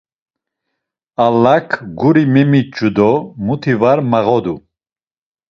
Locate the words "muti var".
3.45-3.99